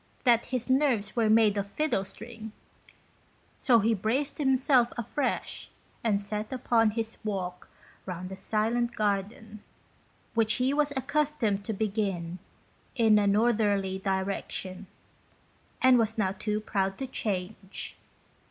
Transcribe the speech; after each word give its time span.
that" 0.23 0.45
his 0.47 0.67
nerves 0.67 1.15
were 1.15 1.29
made 1.29 1.55
of 1.57 1.69
fiddle 1.69 2.03
string," 2.03 2.53
so 3.55 3.77
he 3.77 3.93
braced 3.93 4.39
himself 4.39 4.91
afresh 4.97 5.69
and 6.03 6.19
set 6.19 6.51
upon 6.51 6.89
his 6.89 7.19
walk 7.23 7.69
round 8.07 8.27
the 8.27 8.35
silent 8.35 8.95
garden, 8.95 9.61
which 10.33 10.53
he 10.53 10.73
was 10.73 10.89
accustomed 10.97 11.63
to 11.63 11.71
begin 11.71 12.39
in 12.95 13.19
a 13.19 13.27
northerly 13.27 13.99
direction, 13.99 14.87
and 15.83 15.99
was 15.99 16.17
now 16.17 16.31
too 16.31 16.59
proud 16.59 16.97
to 16.97 17.05
change. 17.05 17.95